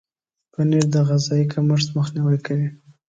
[0.51, 2.69] پنېر د غذایي کمښت مخنیوی کوي.